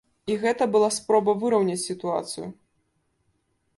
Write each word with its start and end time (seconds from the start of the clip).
І 0.35 0.37
гэта 0.43 0.67
была 0.75 0.87
спроба 0.95 1.35
выраўняць 1.43 1.85
сітуацыю. 1.89 2.47